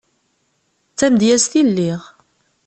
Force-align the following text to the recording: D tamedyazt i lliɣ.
D 0.91 0.95
tamedyazt 0.97 1.53
i 1.59 1.61
lliɣ. 1.69 2.01